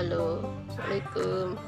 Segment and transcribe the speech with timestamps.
[0.00, 1.60] Assalamualaikum.